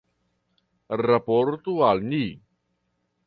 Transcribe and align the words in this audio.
Raportu 1.01 1.75
al 1.91 2.03
ni. 2.13 2.23